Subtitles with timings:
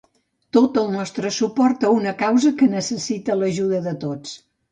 [0.55, 4.35] Tot el nostre suport a una causa que necessita l'ajuda de tots.